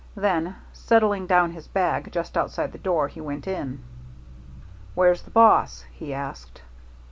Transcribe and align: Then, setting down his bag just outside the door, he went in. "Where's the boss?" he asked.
Then, 0.15 0.55
setting 0.73 1.27
down 1.27 1.51
his 1.51 1.67
bag 1.67 2.11
just 2.11 2.35
outside 2.35 2.71
the 2.71 2.79
door, 2.79 3.07
he 3.07 3.21
went 3.21 3.45
in. 3.47 3.83
"Where's 4.95 5.21
the 5.21 5.29
boss?" 5.29 5.85
he 5.93 6.11
asked. 6.11 6.63